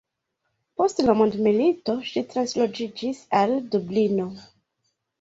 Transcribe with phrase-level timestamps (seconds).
[0.81, 4.31] Post la mondmilito, ŝi transloĝiĝis al Dublino.